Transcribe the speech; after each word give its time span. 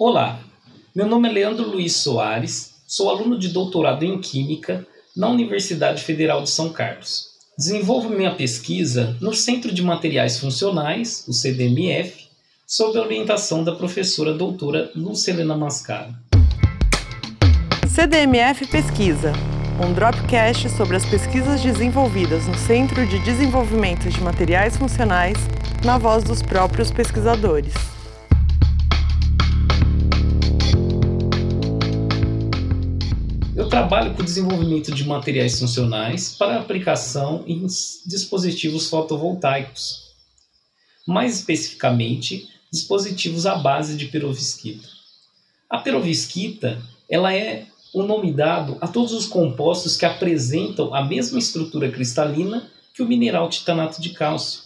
Olá, 0.00 0.38
meu 0.94 1.08
nome 1.08 1.28
é 1.28 1.32
Leandro 1.32 1.68
Luiz 1.68 1.96
Soares, 1.96 2.74
sou 2.86 3.10
aluno 3.10 3.36
de 3.36 3.48
doutorado 3.48 4.04
em 4.04 4.20
Química 4.20 4.86
na 5.16 5.28
Universidade 5.28 6.04
Federal 6.04 6.40
de 6.40 6.50
São 6.50 6.70
Carlos. 6.70 7.30
Desenvolvo 7.58 8.08
minha 8.08 8.32
pesquisa 8.32 9.16
no 9.20 9.34
Centro 9.34 9.74
de 9.74 9.82
Materiais 9.82 10.38
Funcionais, 10.38 11.24
o 11.26 11.32
CDMF, 11.32 12.28
sob 12.64 12.96
a 12.96 13.02
orientação 13.02 13.64
da 13.64 13.74
professora 13.74 14.32
doutora 14.32 14.88
Lucelena 14.94 15.56
Mascaro. 15.56 16.14
CDMF 17.88 18.68
Pesquisa, 18.68 19.32
um 19.84 19.92
dropcast 19.92 20.70
sobre 20.70 20.96
as 20.96 21.04
pesquisas 21.06 21.60
desenvolvidas 21.60 22.46
no 22.46 22.56
Centro 22.56 23.04
de 23.04 23.18
Desenvolvimento 23.24 24.08
de 24.08 24.20
Materiais 24.20 24.76
Funcionais, 24.76 25.38
na 25.84 25.98
voz 25.98 26.22
dos 26.22 26.40
próprios 26.40 26.88
pesquisadores. 26.92 27.97
Trabalho 33.68 34.14
com 34.14 34.22
o 34.22 34.24
desenvolvimento 34.24 34.94
de 34.94 35.06
materiais 35.06 35.58
funcionais 35.58 36.34
para 36.34 36.58
aplicação 36.58 37.44
em 37.46 37.66
dispositivos 38.06 38.88
fotovoltaicos, 38.88 40.14
mais 41.06 41.36
especificamente 41.36 42.48
dispositivos 42.72 43.44
à 43.44 43.56
base 43.56 43.94
de 43.94 44.06
perovskita. 44.06 44.88
A 45.68 45.78
perovskita 45.78 46.82
ela 47.10 47.34
é 47.34 47.66
o 47.92 48.02
nome 48.02 48.32
dado 48.32 48.78
a 48.80 48.88
todos 48.88 49.12
os 49.12 49.26
compostos 49.26 49.96
que 49.96 50.06
apresentam 50.06 50.94
a 50.94 51.04
mesma 51.04 51.38
estrutura 51.38 51.90
cristalina 51.90 52.70
que 52.94 53.02
o 53.02 53.06
mineral 53.06 53.50
titanato 53.50 54.00
de 54.00 54.10
cálcio. 54.10 54.62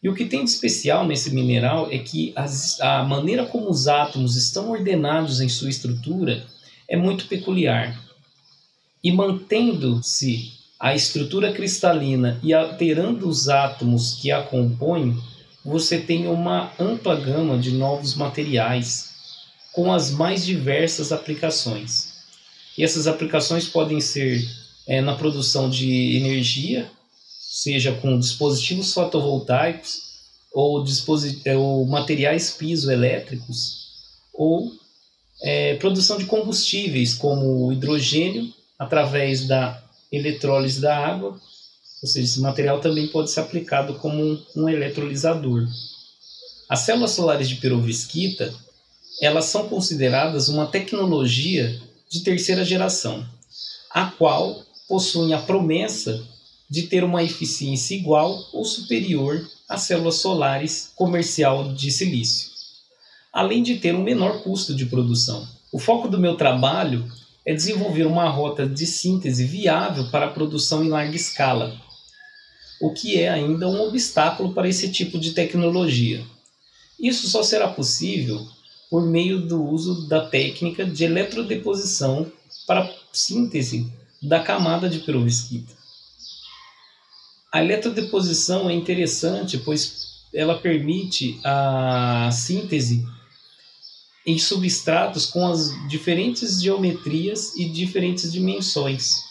E 0.00 0.08
o 0.08 0.14
que 0.14 0.24
tem 0.24 0.44
de 0.44 0.50
especial 0.50 1.04
nesse 1.04 1.34
mineral 1.34 1.88
é 1.90 1.98
que 1.98 2.32
as, 2.36 2.80
a 2.80 3.02
maneira 3.02 3.44
como 3.44 3.68
os 3.68 3.88
átomos 3.88 4.36
estão 4.36 4.70
ordenados 4.70 5.40
em 5.40 5.48
sua 5.48 5.68
estrutura 5.68 6.46
é 6.88 6.96
muito 6.96 7.26
peculiar. 7.26 7.96
E 9.04 9.12
mantendo-se 9.12 10.52
a 10.78 10.94
estrutura 10.94 11.52
cristalina 11.52 12.40
e 12.42 12.54
alterando 12.54 13.28
os 13.28 13.48
átomos 13.48 14.14
que 14.14 14.30
a 14.30 14.42
compõem, 14.42 15.16
você 15.64 15.98
tem 15.98 16.26
uma 16.26 16.72
ampla 16.78 17.16
gama 17.16 17.58
de 17.58 17.72
novos 17.72 18.14
materiais 18.14 19.10
com 19.72 19.92
as 19.92 20.10
mais 20.10 20.46
diversas 20.46 21.12
aplicações. 21.12 22.18
E 22.76 22.84
essas 22.84 23.06
aplicações 23.06 23.68
podem 23.68 24.00
ser 24.00 24.48
é, 24.86 25.00
na 25.00 25.14
produção 25.14 25.68
de 25.68 26.16
energia, 26.16 26.90
seja 27.38 27.92
com 27.92 28.18
dispositivos 28.18 28.92
fotovoltaicos 28.92 30.08
ou, 30.52 30.82
disposi 30.82 31.42
é, 31.44 31.56
ou 31.56 31.84
materiais 31.86 32.52
piezoelétricos, 32.52 33.88
ou 34.32 34.72
é, 35.40 35.74
produção 35.74 36.18
de 36.18 36.26
combustíveis 36.26 37.14
como 37.14 37.66
o 37.66 37.72
hidrogênio 37.72 38.52
através 38.78 39.46
da 39.46 39.82
eletrólise 40.10 40.80
da 40.80 40.96
água, 40.96 41.38
ou 42.02 42.08
seja, 42.08 42.26
esse 42.26 42.40
material 42.40 42.80
também 42.80 43.08
pode 43.08 43.30
ser 43.30 43.40
aplicado 43.40 43.94
como 43.94 44.22
um, 44.22 44.42
um 44.56 44.68
eletrolisador. 44.68 45.66
As 46.68 46.80
células 46.80 47.12
solares 47.12 47.48
de 47.48 47.56
perovskita 47.56 48.52
elas 49.20 49.46
são 49.46 49.68
consideradas 49.68 50.48
uma 50.48 50.66
tecnologia 50.66 51.80
de 52.08 52.20
terceira 52.20 52.64
geração, 52.64 53.26
a 53.90 54.06
qual 54.06 54.62
possui 54.88 55.32
a 55.32 55.38
promessa 55.38 56.24
de 56.70 56.82
ter 56.82 57.02
uma 57.02 57.22
eficiência 57.22 57.94
igual 57.94 58.38
ou 58.52 58.64
superior 58.64 59.46
às 59.68 59.82
células 59.82 60.16
solares 60.16 60.92
comercial 60.94 61.72
de 61.72 61.90
silício, 61.90 62.50
além 63.38 63.62
de 63.62 63.76
ter 63.76 63.94
um 63.94 64.02
menor 64.02 64.42
custo 64.42 64.74
de 64.74 64.86
produção. 64.86 65.46
O 65.72 65.78
foco 65.78 66.08
do 66.08 66.18
meu 66.18 66.36
trabalho 66.36 67.08
é 67.46 67.54
desenvolver 67.54 68.04
uma 68.04 68.28
rota 68.28 68.66
de 68.66 68.84
síntese 68.84 69.44
viável 69.44 70.10
para 70.10 70.26
a 70.26 70.30
produção 70.30 70.84
em 70.84 70.88
larga 70.88 71.14
escala, 71.14 71.72
o 72.80 72.92
que 72.92 73.16
é 73.16 73.28
ainda 73.28 73.68
um 73.68 73.80
obstáculo 73.82 74.52
para 74.52 74.68
esse 74.68 74.90
tipo 74.90 75.20
de 75.20 75.34
tecnologia. 75.34 76.24
Isso 76.98 77.28
só 77.28 77.44
será 77.44 77.68
possível 77.68 78.44
por 78.90 79.06
meio 79.06 79.46
do 79.46 79.64
uso 79.64 80.08
da 80.08 80.26
técnica 80.26 80.84
de 80.84 81.04
eletrodeposição 81.04 82.26
para 82.66 82.92
síntese 83.12 83.86
da 84.20 84.40
camada 84.40 84.88
de 84.88 84.98
perovskita. 84.98 85.72
A 87.52 87.62
eletrodeposição 87.62 88.68
é 88.68 88.74
interessante 88.74 89.58
pois 89.58 90.26
ela 90.34 90.58
permite 90.58 91.38
a 91.44 92.30
síntese 92.32 93.06
em 94.28 94.38
substratos 94.38 95.24
com 95.24 95.46
as 95.46 95.70
diferentes 95.88 96.60
geometrias 96.60 97.56
e 97.56 97.64
diferentes 97.64 98.30
dimensões, 98.30 99.22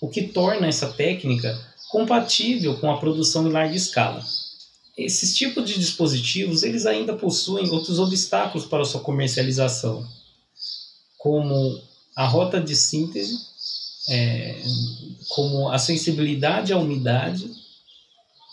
o 0.00 0.08
que 0.08 0.28
torna 0.28 0.68
essa 0.68 0.86
técnica 0.86 1.60
compatível 1.90 2.78
com 2.78 2.88
a 2.88 2.98
produção 2.98 3.48
em 3.48 3.50
larga 3.50 3.74
escala. 3.74 4.24
Esses 4.96 5.36
tipos 5.36 5.68
de 5.68 5.76
dispositivos, 5.76 6.62
eles 6.62 6.86
ainda 6.86 7.16
possuem 7.16 7.68
outros 7.70 7.98
obstáculos 7.98 8.68
para 8.68 8.84
sua 8.84 9.00
comercialização, 9.00 10.06
como 11.18 11.82
a 12.14 12.24
rota 12.24 12.60
de 12.60 12.76
síntese, 12.76 13.36
é, 14.08 14.62
como 15.30 15.70
a 15.70 15.78
sensibilidade 15.78 16.72
à 16.72 16.78
umidade 16.78 17.50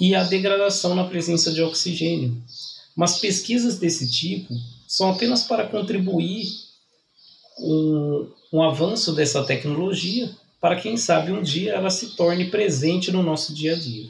e 0.02 0.16
a 0.16 0.24
degradação 0.24 0.96
na 0.96 1.04
presença 1.04 1.52
de 1.52 1.62
oxigênio. 1.62 2.42
Mas 2.96 3.20
pesquisas 3.20 3.78
desse 3.78 4.10
tipo 4.10 4.56
são 4.94 5.10
apenas 5.10 5.42
para 5.42 5.66
contribuir 5.66 6.46
com 7.56 8.30
um, 8.54 8.60
um 8.60 8.62
avanço 8.62 9.12
dessa 9.12 9.44
tecnologia 9.44 10.30
para 10.62 10.76
quem 10.76 10.98
sabe 10.98 11.32
um 11.32 11.42
dia 11.42 11.74
ela 11.74 11.90
se 11.90 12.16
torne 12.16 12.46
presente 12.52 13.12
no 13.12 13.24
nosso 13.24 13.56
dia 13.56 13.74
a 13.74 13.76
dia. 13.76 14.08